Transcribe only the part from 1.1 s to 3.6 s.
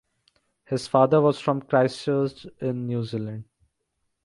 was from Christchurch in New Zealand.